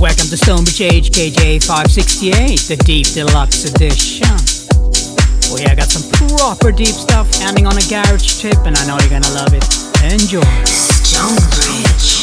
[0.00, 4.28] Welcome to Stonebridge HKJ 568, the Deep Deluxe Edition.
[5.50, 8.86] Oh yeah, I got some proper deep stuff ending on a garage tip, and I
[8.86, 9.64] know you're gonna love it.
[10.04, 10.40] Enjoy.
[10.64, 12.17] Stonebridge.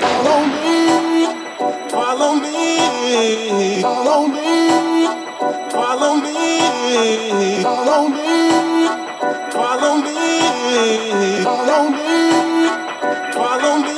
[0.00, 0.78] follow me,
[1.90, 2.58] follow me.
[11.44, 12.68] follow me,
[13.34, 13.97] follow me.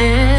[0.00, 0.29] like